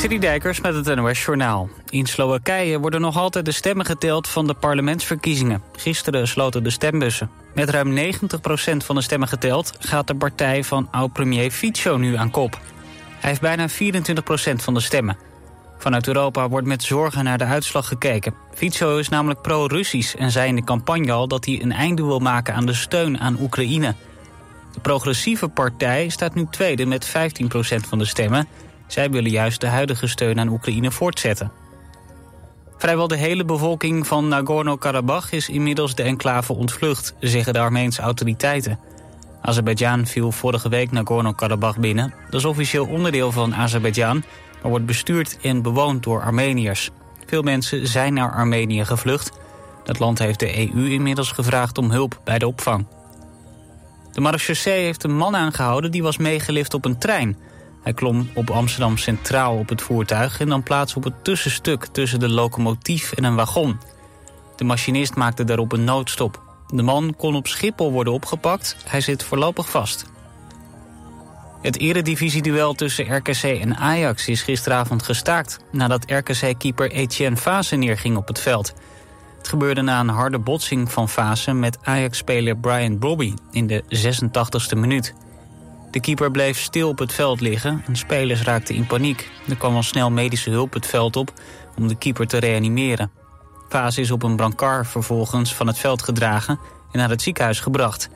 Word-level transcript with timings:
City 0.00 0.18
Dijkers 0.18 0.60
met 0.60 0.74
het 0.74 0.94
NOS 0.96 1.24
Journaal. 1.24 1.68
In 1.88 2.06
Slowakije 2.06 2.78
worden 2.78 3.00
nog 3.00 3.16
altijd 3.16 3.44
de 3.44 3.52
stemmen 3.52 3.86
geteld 3.86 4.28
van 4.28 4.46
de 4.46 4.54
parlementsverkiezingen. 4.54 5.62
Gisteren 5.72 6.28
sloten 6.28 6.62
de 6.62 6.70
stembussen. 6.70 7.30
Met 7.54 7.70
ruim 7.70 7.96
90% 7.96 8.76
van 8.76 8.94
de 8.94 9.02
stemmen 9.02 9.28
geteld 9.28 9.72
gaat 9.78 10.06
de 10.06 10.14
partij 10.14 10.64
van 10.64 10.88
oud-premier 10.90 11.50
Fico 11.50 11.96
nu 11.96 12.16
aan 12.16 12.30
kop. 12.30 12.60
Hij 13.18 13.30
heeft 13.30 13.40
bijna 13.40 13.68
24% 13.68 13.72
van 14.54 14.74
de 14.74 14.80
stemmen. 14.80 15.16
Vanuit 15.78 16.06
Europa 16.06 16.48
wordt 16.48 16.66
met 16.66 16.82
zorgen 16.82 17.24
naar 17.24 17.38
de 17.38 17.44
uitslag 17.44 17.88
gekeken. 17.88 18.34
Fico 18.54 18.96
is 18.96 19.08
namelijk 19.08 19.42
pro-Russisch 19.42 20.14
en 20.14 20.30
zei 20.30 20.48
in 20.48 20.56
de 20.56 20.64
campagne 20.64 21.12
al 21.12 21.28
dat 21.28 21.44
hij 21.44 21.62
een 21.62 21.72
einde 21.72 22.04
wil 22.04 22.18
maken 22.18 22.54
aan 22.54 22.66
de 22.66 22.74
steun 22.74 23.20
aan 23.20 23.40
Oekraïne. 23.40 23.94
De 24.72 24.80
progressieve 24.80 25.48
partij 25.48 26.08
staat 26.08 26.34
nu 26.34 26.46
tweede 26.50 26.86
met 26.86 27.08
15% 27.08 27.10
van 27.88 27.98
de 27.98 28.04
stemmen. 28.04 28.48
Zij 28.90 29.10
willen 29.10 29.30
juist 29.30 29.60
de 29.60 29.66
huidige 29.66 30.06
steun 30.06 30.40
aan 30.40 30.48
Oekraïne 30.48 30.90
voortzetten. 30.90 31.52
Vrijwel 32.78 33.08
de 33.08 33.16
hele 33.16 33.44
bevolking 33.44 34.06
van 34.06 34.28
Nagorno-Karabakh 34.28 35.32
is 35.32 35.48
inmiddels 35.48 35.94
de 35.94 36.02
enclave 36.02 36.52
ontvlucht, 36.52 37.14
zeggen 37.20 37.52
de 37.52 37.58
Armeense 37.58 38.02
autoriteiten. 38.02 38.78
Azerbeidzjan 39.42 40.06
viel 40.06 40.32
vorige 40.32 40.68
week 40.68 40.90
Nagorno-Karabakh 40.90 41.78
binnen. 41.78 42.14
Dat 42.30 42.40
is 42.40 42.46
officieel 42.46 42.86
onderdeel 42.86 43.32
van 43.32 43.54
Azerbeidzjan, 43.54 44.24
maar 44.62 44.70
wordt 44.70 44.86
bestuurd 44.86 45.38
en 45.42 45.62
bewoond 45.62 46.02
door 46.02 46.22
Armeniërs. 46.22 46.90
Veel 47.26 47.42
mensen 47.42 47.86
zijn 47.86 48.14
naar 48.14 48.32
Armenië 48.32 48.84
gevlucht. 48.84 49.32
Dat 49.84 49.98
land 49.98 50.18
heeft 50.18 50.40
de 50.40 50.58
EU 50.58 50.88
inmiddels 50.88 51.32
gevraagd 51.32 51.78
om 51.78 51.90
hulp 51.90 52.20
bij 52.24 52.38
de 52.38 52.46
opvang. 52.46 52.86
De 54.12 54.20
marechaussee 54.20 54.84
heeft 54.84 55.04
een 55.04 55.16
man 55.16 55.36
aangehouden 55.36 55.90
die 55.90 56.02
was 56.02 56.16
meegelift 56.16 56.74
op 56.74 56.84
een 56.84 56.98
trein. 56.98 57.36
Hij 57.82 57.92
klom 57.92 58.30
op 58.34 58.50
Amsterdam 58.50 58.96
Centraal 58.96 59.56
op 59.56 59.68
het 59.68 59.82
voertuig... 59.82 60.40
en 60.40 60.48
dan 60.48 60.62
plaats 60.62 60.94
op 60.94 61.04
het 61.04 61.24
tussenstuk 61.24 61.86
tussen 61.86 62.20
de 62.20 62.28
locomotief 62.28 63.12
en 63.12 63.24
een 63.24 63.34
wagon. 63.34 63.80
De 64.56 64.64
machinist 64.64 65.14
maakte 65.14 65.44
daarop 65.44 65.72
een 65.72 65.84
noodstop. 65.84 66.42
De 66.66 66.82
man 66.82 67.14
kon 67.16 67.36
op 67.36 67.46
Schiphol 67.46 67.92
worden 67.92 68.12
opgepakt. 68.12 68.76
Hij 68.84 69.00
zit 69.00 69.22
voorlopig 69.22 69.70
vast. 69.70 70.04
Het 71.62 71.78
eredivisieduel 71.78 72.72
tussen 72.72 73.16
RKC 73.16 73.42
en 73.42 73.76
Ajax 73.76 74.28
is 74.28 74.42
gisteravond 74.42 75.02
gestaakt... 75.02 75.58
nadat 75.72 76.10
RKC-keeper 76.10 76.90
Etienne 76.90 77.36
Fase 77.36 77.76
neerging 77.76 78.16
op 78.16 78.28
het 78.28 78.40
veld. 78.40 78.74
Het 79.38 79.48
gebeurde 79.48 79.82
na 79.82 80.00
een 80.00 80.08
harde 80.08 80.38
botsing 80.38 80.92
van 80.92 81.08
Fase 81.08 81.52
met 81.52 81.78
Ajax-speler 81.82 82.56
Brian 82.56 82.98
Bobby 82.98 83.34
in 83.50 83.66
de 83.66 83.84
86e 83.84 84.78
minuut. 84.78 85.14
De 85.90 86.00
keeper 86.00 86.30
bleef 86.30 86.58
stil 86.58 86.88
op 86.88 86.98
het 86.98 87.12
veld 87.12 87.40
liggen 87.40 87.82
en 87.86 87.96
spelers 87.96 88.42
raakten 88.42 88.74
in 88.74 88.86
paniek. 88.86 89.30
Er 89.48 89.56
kwam 89.56 89.74
al 89.74 89.82
snel 89.82 90.10
medische 90.10 90.50
hulp 90.50 90.72
het 90.72 90.86
veld 90.86 91.16
op 91.16 91.32
om 91.76 91.88
de 91.88 91.94
keeper 91.94 92.26
te 92.26 92.38
reanimeren. 92.38 93.10
Fase 93.68 94.00
is 94.00 94.10
op 94.10 94.22
een 94.22 94.36
brancard 94.36 94.88
vervolgens 94.88 95.54
van 95.54 95.66
het 95.66 95.78
veld 95.78 96.02
gedragen 96.02 96.58
en 96.92 96.98
naar 96.98 97.08
het 97.08 97.22
ziekenhuis 97.22 97.60
gebracht. 97.60 98.10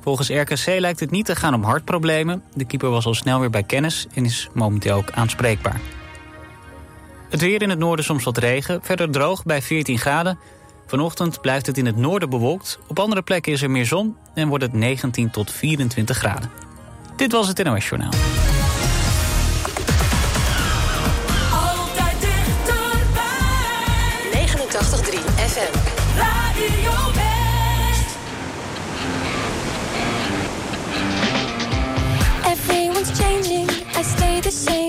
Volgens 0.00 0.28
RKC 0.28 0.66
lijkt 0.66 1.00
het 1.00 1.10
niet 1.10 1.26
te 1.26 1.36
gaan 1.36 1.54
om 1.54 1.62
hartproblemen. 1.62 2.42
De 2.54 2.64
keeper 2.64 2.90
was 2.90 3.06
al 3.06 3.14
snel 3.14 3.40
weer 3.40 3.50
bij 3.50 3.62
kennis 3.62 4.06
en 4.14 4.24
is 4.24 4.48
momenteel 4.52 4.96
ook 4.96 5.10
aanspreekbaar. 5.10 5.80
Het 7.30 7.40
weer 7.40 7.62
in 7.62 7.70
het 7.70 7.78
noorden 7.78 8.04
soms 8.04 8.24
wat 8.24 8.38
regen, 8.38 8.80
verder 8.82 9.10
droog 9.10 9.44
bij 9.44 9.62
14 9.62 9.98
graden. 9.98 10.38
Vanochtend 10.86 11.40
blijft 11.40 11.66
het 11.66 11.78
in 11.78 11.86
het 11.86 11.96
noorden 11.96 12.30
bewolkt. 12.30 12.78
Op 12.86 12.98
andere 12.98 13.22
plekken 13.22 13.52
is 13.52 13.62
er 13.62 13.70
meer 13.70 13.86
zon 13.86 14.16
en 14.34 14.48
wordt 14.48 14.64
het 14.64 14.72
19 14.72 15.30
tot 15.30 15.50
24 15.50 16.16
graden. 16.16 16.63
Dit 17.16 17.32
was 17.32 17.48
het 17.48 17.64
NOS 17.64 17.88
Journaal. 17.88 18.12
Altijd 21.52 22.20
dichterbij. 22.20 23.26
89.3 24.32 25.18
FM. 25.34 25.78
Radio 26.16 26.92
West. 27.14 28.16
Everyone's 32.46 33.10
changing, 33.20 33.70
I 33.70 34.02
stay 34.02 34.40
the 34.40 34.50
same. 34.50 34.83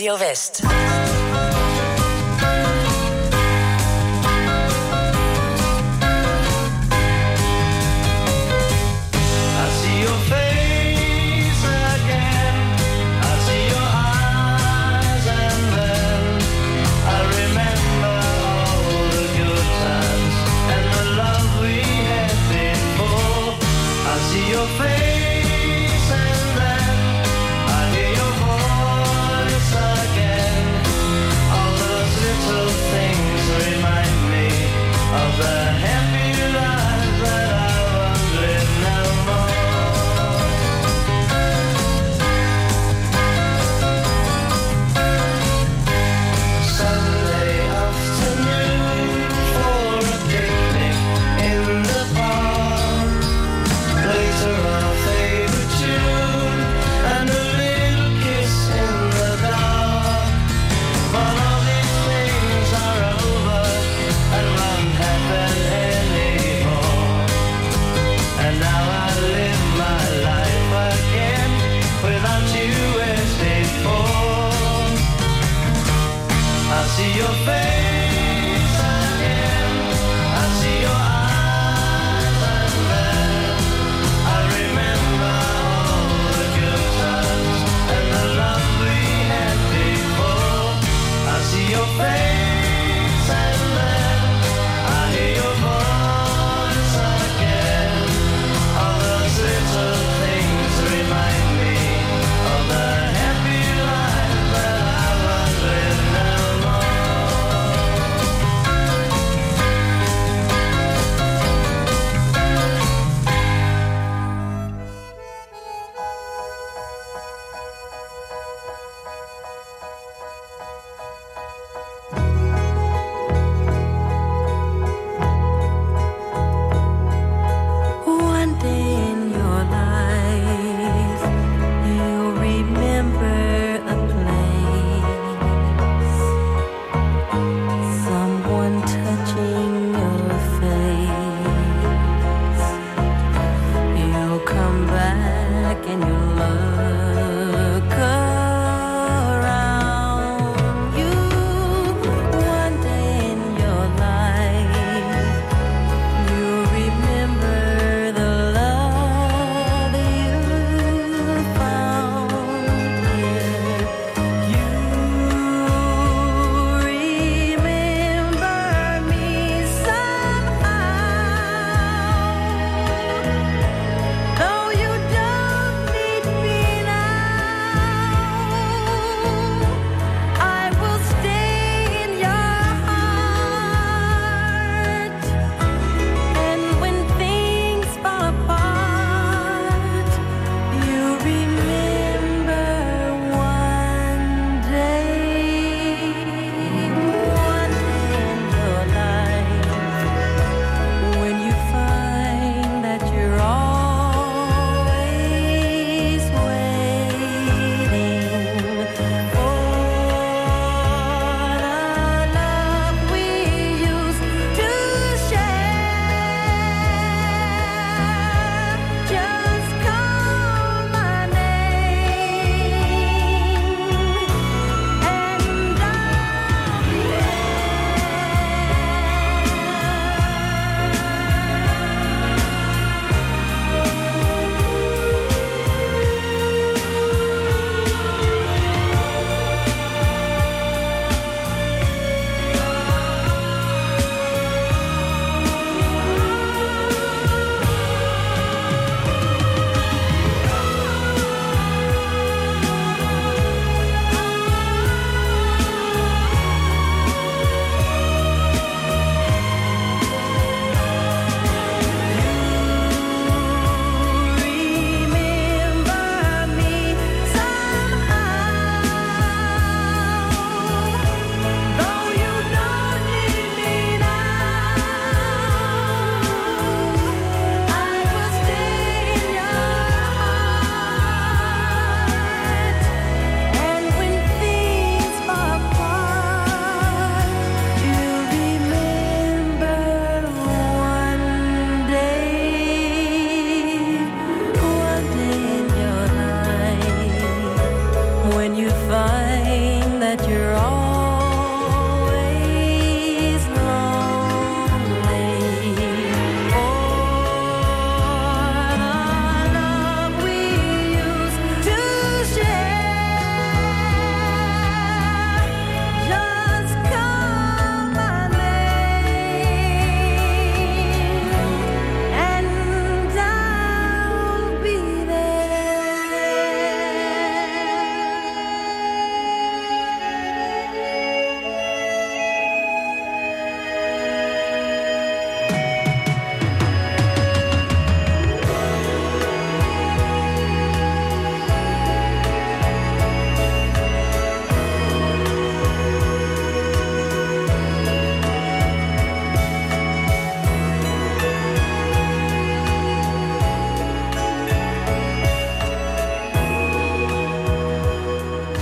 Radio 0.00 0.16
West. 0.16 0.79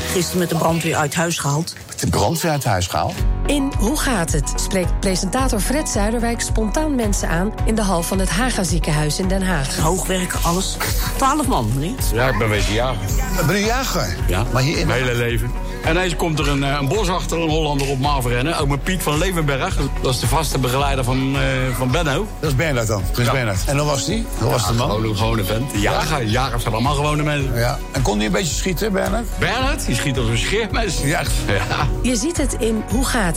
Gisteren 0.08 0.38
met 0.38 0.48
de 0.48 0.56
brandweer 0.56 0.96
uit 0.96 1.14
huis 1.14 1.38
gehaald. 1.38 1.74
De 2.00 2.10
brandweer 2.10 2.50
uit 2.50 2.64
huis 2.64 2.86
gehaald? 2.86 3.14
In 3.48 3.72
Hoe 3.78 3.98
gaat 3.98 4.32
het? 4.32 4.52
spreekt 4.56 5.00
presentator 5.00 5.60
Fred 5.60 5.88
Zuiderwijk 5.88 6.40
spontaan 6.40 6.94
mensen 6.94 7.28
aan 7.28 7.52
in 7.64 7.74
de 7.74 7.82
hal 7.82 8.02
van 8.02 8.18
het 8.18 8.30
Haga 8.30 8.62
ziekenhuis 8.64 9.18
in 9.18 9.28
Den 9.28 9.42
Haag. 9.46 9.76
Hoogwerken, 9.76 10.38
alles. 10.42 10.76
Twaalf 11.16 11.46
man, 11.46 11.70
meneer. 11.74 11.94
Ja, 12.12 12.28
ik 12.28 12.38
ben 12.38 12.48
wezen 12.48 12.72
jagen. 12.74 13.00
Ben 13.46 13.56
je 13.56 13.64
jager? 13.64 14.16
Ja, 14.26 14.44
Maar 14.52 14.62
hier 14.62 14.78
in... 14.78 14.86
mijn 14.86 15.02
hele 15.02 15.14
leven. 15.14 15.50
En 15.84 15.90
ineens 15.96 16.16
komt 16.16 16.38
er 16.38 16.48
een, 16.48 16.64
eh, 16.64 16.76
een 16.80 16.88
bos 16.88 17.08
achter 17.08 17.38
een 17.42 17.48
Hollander 17.48 17.88
op 17.88 17.98
me 17.98 18.06
afrennen. 18.08 18.58
Ook 18.58 18.68
met 18.68 18.82
Piet 18.82 19.02
van 19.02 19.18
Levenberg. 19.18 19.76
Dat 20.02 20.14
is 20.14 20.20
de 20.20 20.26
vaste 20.26 20.58
begeleider 20.58 21.04
van, 21.04 21.36
eh, 21.36 21.40
van 21.76 21.90
Benno. 21.90 22.26
Dat 22.40 22.50
is 22.50 22.56
Bernard 22.56 22.86
dan, 22.86 23.02
Prins 23.12 23.28
Ja. 23.28 23.34
Bernard. 23.34 23.58
En 23.66 23.78
hoe 23.78 23.86
was 23.86 24.04
die? 24.06 24.26
Hoe 24.38 24.50
was 24.50 24.66
de 24.66 24.72
man? 24.72 24.90
Gewoon 24.90 25.04
een 25.04 25.16
gewone 25.16 25.44
vent. 25.44 25.70
Jager, 25.74 26.24
jagers 26.24 26.62
zijn 26.62 26.74
allemaal 26.74 26.94
gewone 26.94 27.22
mensen. 27.22 27.54
Ja. 27.58 27.78
En 27.92 28.02
kon 28.02 28.16
hij 28.16 28.26
een 28.26 28.32
beetje 28.32 28.54
schieten, 28.54 28.92
Bernard? 28.92 29.26
Bernhard, 29.38 29.86
die 29.86 29.94
schiet 29.94 30.18
als 30.18 30.28
een 30.28 30.38
scheermes. 30.38 31.00
Ja. 31.02 31.22
Ja. 31.46 31.86
Je 32.02 32.16
ziet 32.16 32.36
het 32.36 32.52
in 32.58 32.82
Hoe 32.90 33.04
gaat 33.04 33.36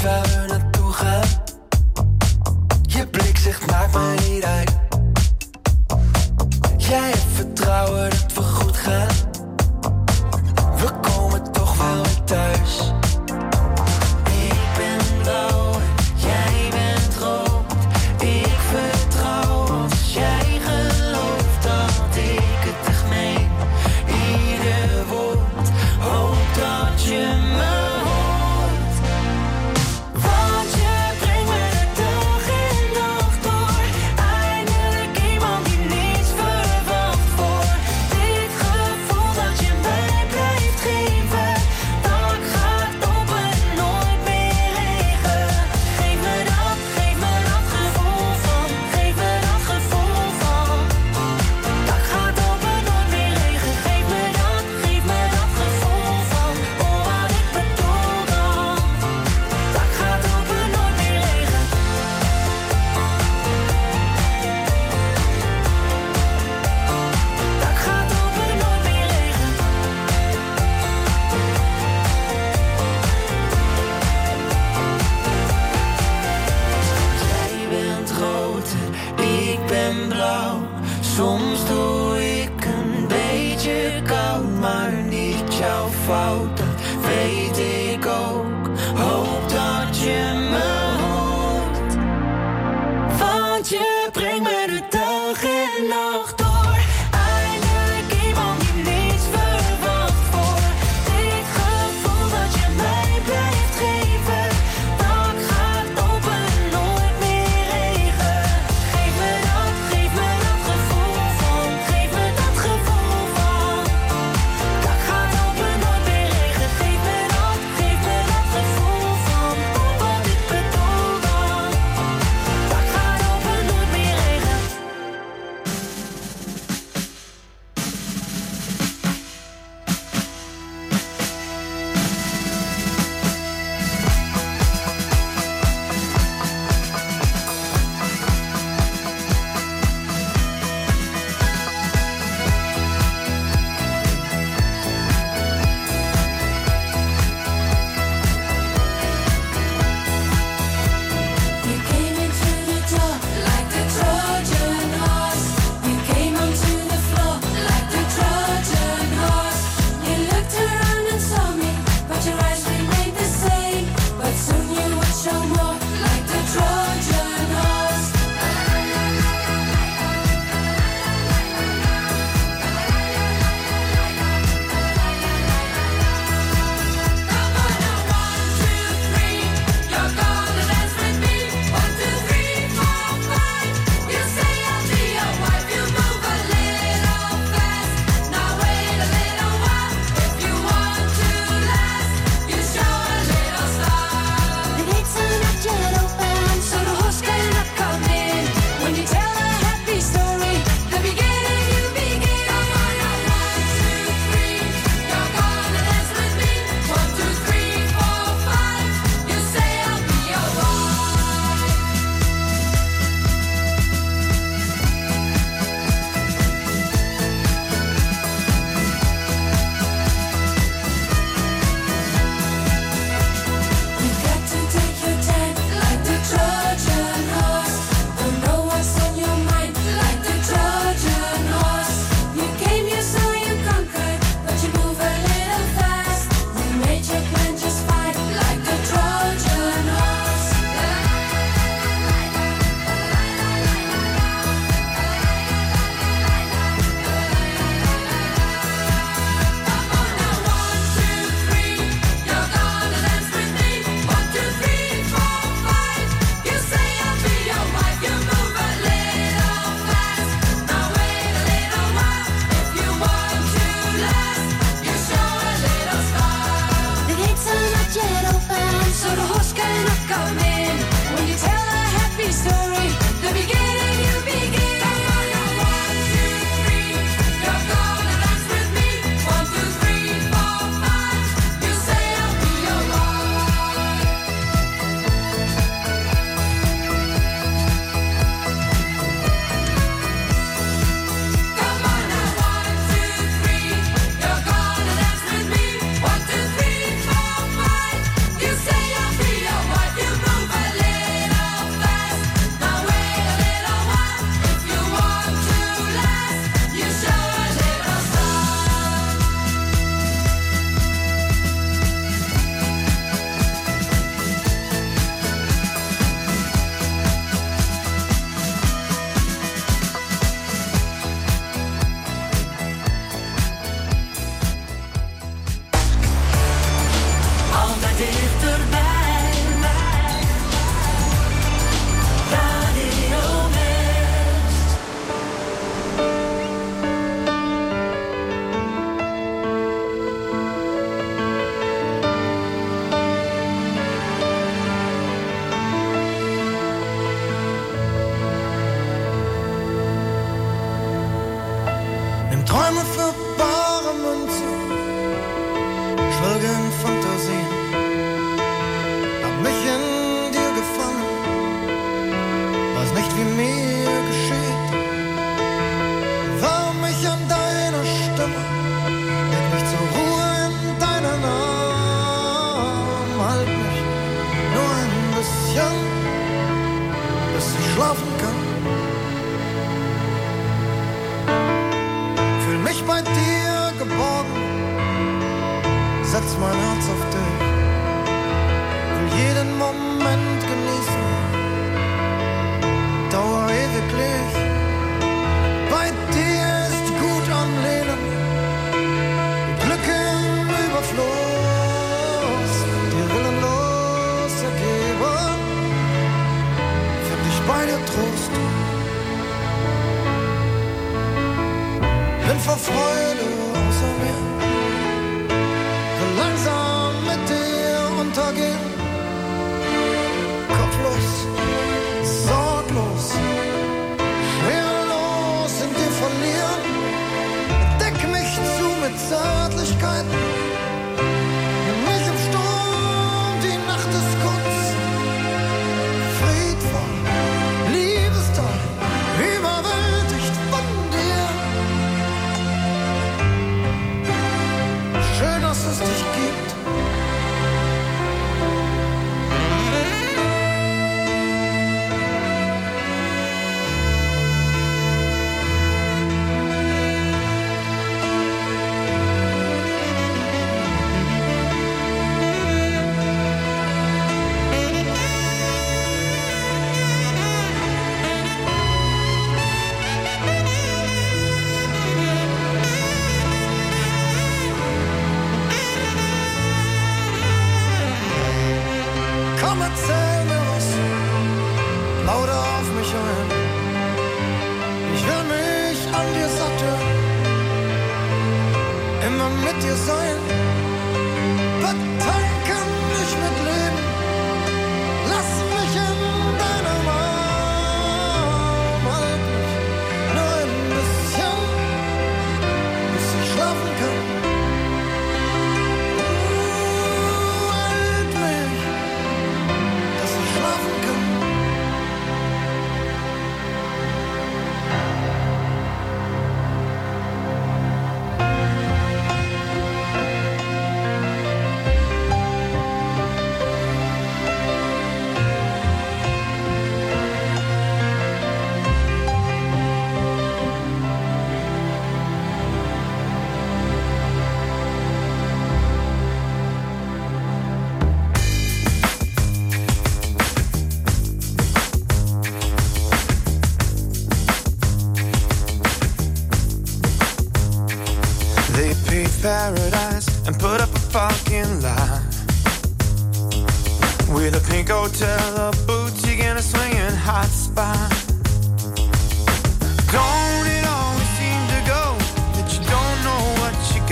Waar 0.00 0.22
we 0.22 0.44
naartoe 0.48 0.92
gaan. 0.92 1.24
Je 2.82 3.06
blik 3.06 3.36
zegt 3.36 3.70
maakt 3.70 3.92
me 3.92 4.14
niet 4.28 4.44
uit. 4.44 4.70
Jij 6.76 7.10
hebt 7.10 7.32
vertrouwen 7.32 8.10
dat 8.10 8.32
we 8.34 8.42
goed 8.42 8.76
gaan. 8.76 9.31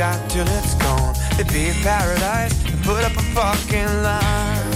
got 0.01 0.31
till 0.31 0.49
it's 0.57 0.75
gone. 0.77 1.15
It'd 1.39 1.53
be 1.53 1.73
paradise 1.83 2.57
to 2.65 2.73
put 2.89 3.05
up 3.05 3.13
a 3.13 3.25
fucking 3.37 3.93
line. 4.01 4.71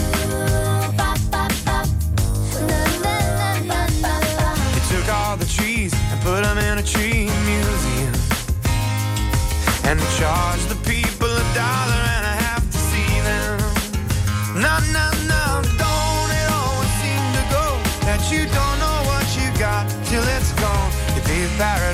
They 4.75 4.85
took 4.93 5.09
all 5.09 5.39
the 5.39 5.49
trees 5.49 5.95
and 6.11 6.21
put 6.21 6.43
them 6.45 6.59
in 6.59 6.77
a 6.77 6.83
tree 6.83 7.31
museum. 7.49 8.15
And 9.89 9.99
they 9.99 10.11
charged 10.21 10.69
the 10.69 10.81
people 10.85 11.33
a 11.45 11.47
dollar 11.57 12.01
and 12.17 12.25
a 12.33 12.37
half 12.45 12.63
to 12.75 12.79
see 12.91 13.13
them. 13.31 13.57
No, 14.67 14.75
no, 14.93 15.07
no, 15.33 15.45
don't 15.81 16.31
it 16.41 16.49
always 16.61 16.95
seem 17.01 17.25
to 17.39 17.45
go 17.57 17.67
that 18.09 18.21
you 18.31 18.45
don't 18.59 18.79
know 18.85 18.99
what 19.11 19.27
you 19.39 19.49
got 19.59 19.89
till 20.05 20.25
it's 20.37 20.53
gone. 20.61 20.93
It'd 21.17 21.25
be 21.25 21.49
paradise 21.57 21.94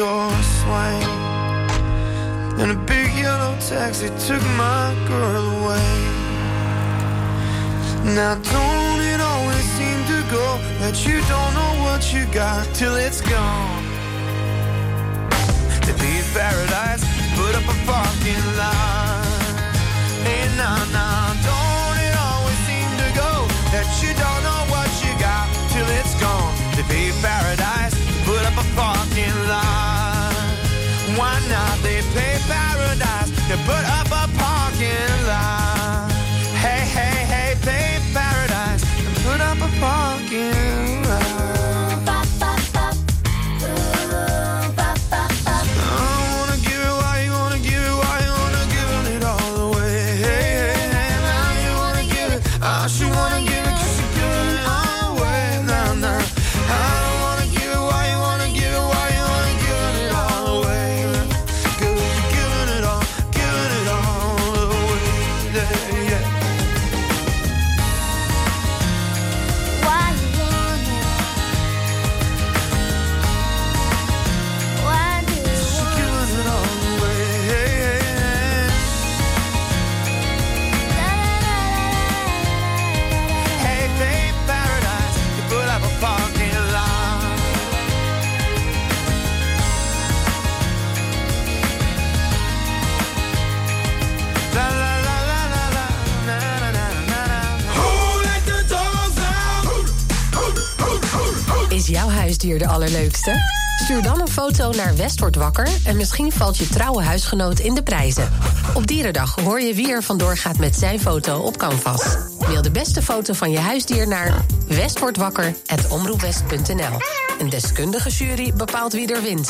door 0.00 0.32
swing. 0.60 1.02
And 2.60 2.70
a 2.72 2.78
big 2.86 3.08
yellow 3.24 3.54
taxi 3.68 4.08
took 4.26 4.42
my 4.56 4.86
girl 5.06 5.44
away. 5.58 5.90
Now 8.16 8.34
don't 8.54 9.00
it 9.12 9.20
always 9.20 9.66
seem 9.76 9.98
to 10.12 10.18
go 10.36 10.46
That 10.80 10.96
you 11.06 11.18
don't 11.32 11.52
know 11.58 11.72
what 11.84 12.02
you 12.14 12.24
got 12.32 12.64
till 12.74 12.96
it's 12.96 13.20
gone? 13.20 13.84
To 15.86 15.92
be 16.02 16.12
paradise, 16.32 17.04
put 17.36 17.52
up 17.58 17.66
a 17.74 17.76
parking 17.84 18.44
lot. 18.56 18.99
huisdier 102.40 102.68
de 102.68 102.74
allerleukste? 102.74 103.40
Stuur 103.82 104.02
dan 104.02 104.20
een 104.20 104.28
foto 104.28 104.72
naar 104.72 104.96
West 104.96 105.20
wordt 105.20 105.36
wakker 105.36 105.68
en 105.84 105.96
misschien 105.96 106.32
valt 106.32 106.56
je 106.56 106.68
trouwe 106.68 107.02
huisgenoot 107.02 107.58
in 107.58 107.74
de 107.74 107.82
prijzen. 107.82 108.32
Op 108.74 108.86
Dierendag 108.86 109.34
hoor 109.34 109.60
je 109.60 109.74
wie 109.74 109.90
er 109.90 110.02
vandoor 110.02 110.36
gaat 110.36 110.58
met 110.58 110.76
zijn 110.76 111.00
foto 111.00 111.38
op 111.38 111.56
Canvas. 111.56 112.16
Mail 112.38 112.62
de 112.62 112.70
beste 112.70 113.02
foto 113.02 113.32
van 113.32 113.50
je 113.50 113.58
huisdier 113.58 114.08
naar 114.08 114.44
westwordwakker.omroepwest.nl. 114.66 116.98
Een 117.38 117.48
deskundige 117.48 118.10
jury 118.10 118.52
bepaalt 118.52 118.92
wie 118.92 119.14
er 119.14 119.22
wint. 119.22 119.46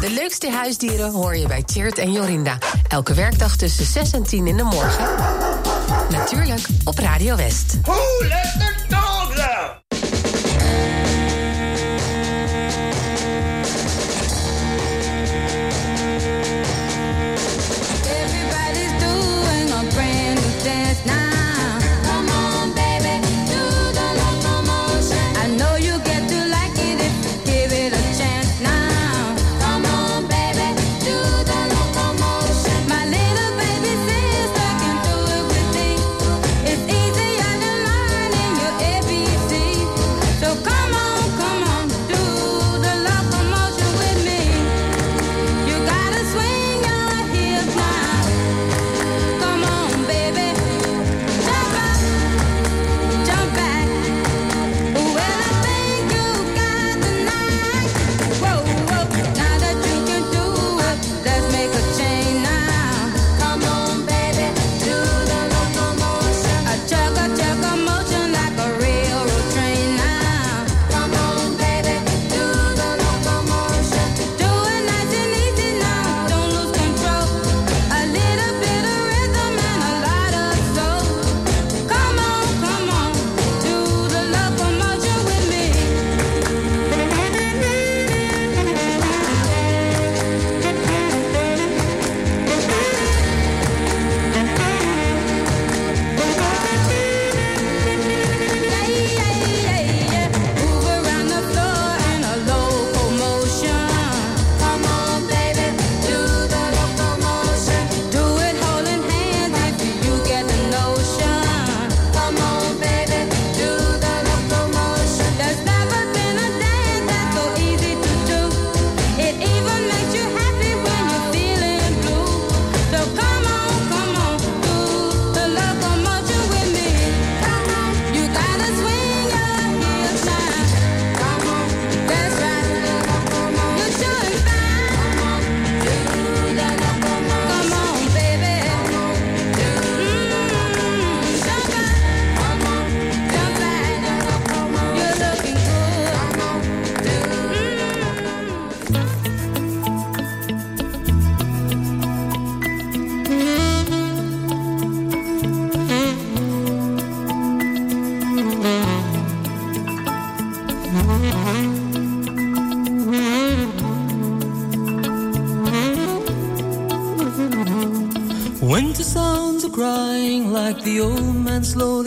De 0.00 0.10
leukste 0.10 0.50
huisdieren 0.50 1.12
hoor 1.12 1.36
je 1.36 1.46
bij 1.46 1.62
Tjeerd 1.62 1.98
en 1.98 2.12
Jorinda. 2.12 2.58
Elke 2.88 3.14
werkdag 3.14 3.56
tussen 3.56 3.86
6 3.86 4.12
en 4.12 4.22
10 4.22 4.46
in 4.46 4.56
de 4.56 4.62
morgen. 4.62 5.06
Natuurlijk 6.10 6.66
op 6.84 6.98
Radio 6.98 7.36
West. 7.36 7.78
Hoe 7.84 8.26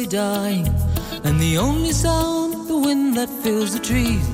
dying, 0.06 0.68
and 1.24 1.40
the 1.40 1.58
only 1.58 1.92
sound 1.92 2.68
the 2.68 2.78
wind 2.78 3.16
that 3.18 3.30
fills 3.44 3.74
the 3.74 3.80
trees. 3.80 4.26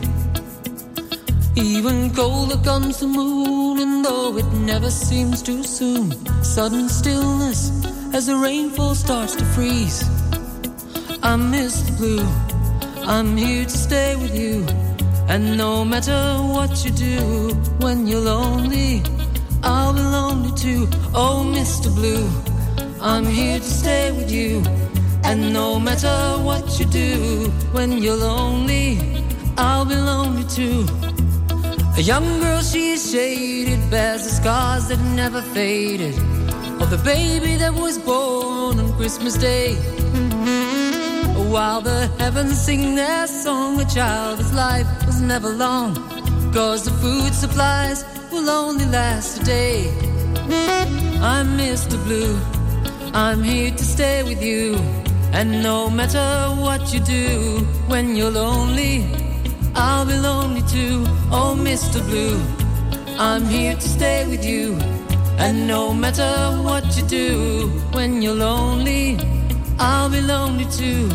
Even 1.55 2.13
colder 2.13 2.57
comes 2.63 2.99
the 2.99 3.07
moon, 3.07 3.79
and 3.79 4.05
though 4.05 4.38
it 4.38 4.51
never 4.53 4.89
seems 4.89 5.41
too 5.41 5.63
soon, 5.63 6.12
sudden 6.43 6.89
stillness 6.89 7.71
as 8.13 8.27
the 8.27 8.36
rainfall 8.36 8.95
starts 8.95 9.36
to 9.36 9.45
freeze. 9.45 10.03
I 11.23 11.36
miss 11.36 11.81
the 11.81 11.93
blue, 11.97 12.27
I'm 13.07 13.38
here 13.38 13.65
to 13.65 13.77
stay 13.77 14.15
with 14.15 14.36
you. 14.36 14.65
And 15.27 15.57
no 15.57 15.86
matter 15.86 16.38
what 16.55 16.84
you 16.84 16.91
do, 16.91 17.53
when 17.79 18.07
you're 18.07 18.19
lonely, 18.19 19.01
I'll 19.63 19.93
be 19.93 20.01
lonely 20.01 20.51
too. 20.57 20.88
Oh, 21.13 21.43
Mr. 21.45 21.93
Blue, 21.93 22.27
I'm 22.99 23.25
here 23.25 23.60
to 23.60 23.65
stay 23.65 24.12
with 24.12 24.31
you. 24.31 24.63
And 25.32 25.54
no 25.54 25.80
matter 25.80 26.44
what 26.44 26.78
you 26.78 26.86
do, 26.86 27.50
when 27.72 28.02
you're 28.04 28.17
lonely, 28.17 29.00
I'll 29.58 29.86
be 29.86 29.96
lonely 29.96 30.44
too. 30.44 30.86
A 31.96 32.02
young 32.02 32.41
girl, 32.41 32.62
she's 32.62 33.10
shaded, 33.10 33.80
bears 33.89 34.26
the 34.26 34.30
scars 34.30 34.89
that 34.89 35.00
never 35.15 35.41
faded. 35.41 36.15
Of 36.82 36.89
the 36.89 37.02
baby 37.06 37.56
that 37.56 37.74
was 37.74 37.98
born 37.98 38.78
on 38.78 38.91
Christmas 38.98 39.38
Day. 39.38 39.76
While 41.54 41.80
the 41.80 42.08
heavens 42.20 42.60
sing 42.60 42.96
their 42.96 43.26
song, 43.26 43.80
a 43.80 43.86
child's 43.86 44.52
life 44.52 44.88
was 45.06 45.22
never 45.22 45.48
long. 45.48 45.96
Cause 46.52 46.84
the 46.84 46.91
food 46.91 47.34
supplies 47.34 48.04
will 48.34 48.50
only 48.50 48.86
last 48.88 49.41
a 49.41 49.46
day. 49.46 49.91
I'm 51.22 51.58
Mr. 51.58 51.96
Blue, 52.04 52.38
I'm 53.13 53.41
here 53.41 53.72
to 53.72 53.84
stay 53.86 54.24
with 54.24 54.44
you. 54.44 55.00
And 55.34 55.63
no 55.63 55.89
matter 55.89 56.50
what 56.62 56.94
you 56.94 57.00
do, 57.00 57.60
when 57.88 58.15
you're 58.15 58.32
lonely, 58.32 59.06
I'll 59.76 60.06
be 60.06 60.17
lonely 60.17 60.62
too. 60.63 61.04
Oh, 61.32 61.56
Mr. 61.58 62.06
Blue, 62.06 62.39
I'm 63.17 63.46
here 63.46 63.76
to 63.76 63.89
stay 63.98 64.28
with 64.28 64.46
you. 64.46 64.78
And 65.38 65.67
no 65.67 65.94
matter 65.94 66.32
what 66.62 66.86
you 66.98 67.04
do, 67.08 67.70
when 67.94 68.22
you're 68.22 68.36
lonely, 68.36 69.17
I'll 69.80 70.10
be 70.10 70.22
lonely 70.22 70.65
too. 70.65 71.10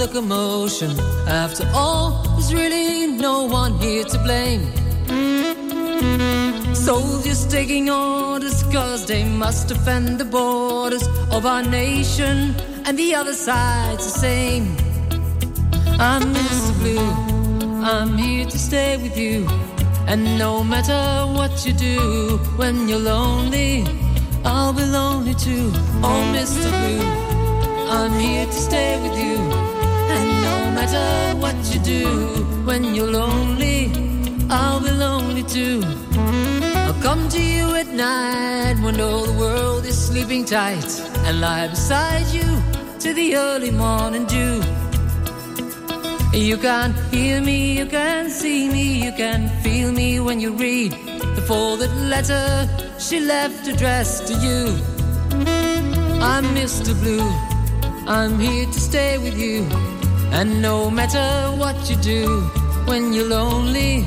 The 0.00 0.08
commotion. 0.08 0.98
After 1.28 1.70
all, 1.74 2.22
there's 2.32 2.54
really 2.54 3.06
no 3.06 3.44
one 3.44 3.78
here 3.80 4.04
to 4.04 4.18
blame. 4.20 4.64
Soldiers 6.74 7.46
taking 7.46 7.90
orders 7.90 8.62
cause 8.72 9.04
they 9.04 9.24
must 9.24 9.68
defend 9.68 10.18
the 10.18 10.24
borders 10.24 11.06
of 11.30 11.44
our 11.44 11.62
nation, 11.62 12.54
and 12.86 12.98
the 12.98 13.14
other 13.14 13.34
side's 13.34 14.04
the 14.10 14.18
same. 14.18 14.74
I'm 15.98 16.22
Mr. 16.32 16.72
Blue, 16.80 17.10
I'm 17.84 18.16
here 18.16 18.46
to 18.46 18.58
stay 18.58 18.96
with 18.96 19.18
you. 19.18 19.46
And 20.06 20.38
no 20.38 20.64
matter 20.64 21.30
what 21.36 21.66
you 21.66 21.74
do, 21.74 22.38
when 22.56 22.88
you're 22.88 23.04
lonely, 23.14 23.84
I'll 24.46 24.72
be 24.72 24.84
lonely 24.84 25.34
too. 25.34 25.70
Oh, 26.02 26.22
Mr. 26.34 26.70
Blue, 26.80 27.04
I'm 27.98 28.18
here 28.18 28.46
to 28.46 28.52
stay 28.68 28.98
with 29.02 29.18
you. 29.22 29.49
Matter 30.80 31.36
what 31.36 31.56
you 31.74 31.78
do, 31.80 32.06
when 32.64 32.94
you're 32.94 33.12
lonely, 33.12 33.92
I'll 34.48 34.80
be 34.80 34.90
lonely 34.90 35.42
too. 35.42 35.82
I'll 36.74 37.02
come 37.02 37.28
to 37.28 37.38
you 37.38 37.74
at 37.74 37.88
night 37.88 38.80
when 38.82 38.98
all 38.98 39.26
the 39.26 39.38
world 39.38 39.84
is 39.84 39.98
sleeping 40.08 40.46
tight 40.46 40.90
and 41.26 41.38
lie 41.38 41.68
beside 41.68 42.28
you 42.28 42.48
to 42.98 43.12
the 43.12 43.36
early 43.36 43.70
morning 43.70 44.24
dew. 44.24 44.62
You 46.32 46.56
can 46.56 46.94
hear 47.10 47.42
me, 47.42 47.76
you 47.76 47.84
can 47.84 48.30
see 48.30 48.70
me, 48.70 49.04
you 49.04 49.12
can 49.12 49.50
feel 49.62 49.92
me 49.92 50.18
when 50.18 50.40
you 50.40 50.54
read 50.54 50.92
the 51.36 51.44
folded 51.46 51.92
letter 52.08 52.66
she 52.98 53.20
left 53.20 53.68
addressed 53.68 54.28
to 54.28 54.34
you. 54.46 54.64
I'm 56.22 56.44
Mr. 56.56 56.98
Blue, 57.02 57.28
I'm 58.08 58.38
here 58.38 58.64
to 58.64 58.80
stay 58.80 59.18
with 59.18 59.36
you. 59.38 59.68
And 60.32 60.62
no 60.62 60.90
matter 60.90 61.50
what 61.56 61.90
you 61.90 61.96
do, 61.96 62.40
when 62.86 63.12
you're 63.12 63.28
lonely, 63.28 64.06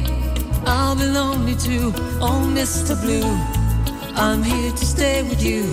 I'll 0.66 0.96
be 0.96 1.06
lonely 1.06 1.56
too. 1.56 1.92
Oh, 2.22 2.42
Mr. 2.58 3.00
Blue, 3.02 3.30
I'm 4.16 4.42
here 4.42 4.72
to 4.72 4.86
stay 4.86 5.24
with 5.24 5.44
you. 5.44 5.64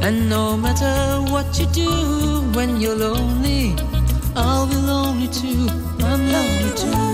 And 0.00 0.28
no 0.28 0.56
matter 0.56 1.22
what 1.32 1.58
you 1.58 1.66
do, 1.66 1.90
when 2.52 2.80
you're 2.80 2.96
lonely, 2.96 3.74
I'll 4.34 4.66
be 4.66 4.76
lonely 4.76 5.28
too. 5.28 5.68
I'm 6.00 6.32
lonely 6.32 6.72
too. 6.76 7.13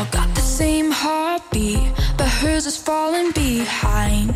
all 0.00 0.06
got 0.06 0.34
the 0.34 0.40
same 0.40 0.90
heartbeat, 0.90 1.92
but 2.16 2.26
hers 2.26 2.64
is 2.64 2.76
falling 2.76 3.32
behind. 3.32 4.29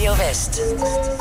Radio 0.00 0.16
West. 0.16 1.19